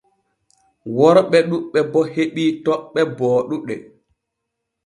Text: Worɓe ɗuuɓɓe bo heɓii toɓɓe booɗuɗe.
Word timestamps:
Worɓe 0.97 1.37
ɗuuɓɓe 1.49 1.79
bo 1.91 1.99
heɓii 2.13 2.51
toɓɓe 2.65 3.01
booɗuɗe. 3.17 3.75